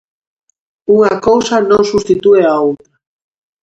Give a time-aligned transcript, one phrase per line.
[0.95, 2.93] Unha cousa non substitúe a outra.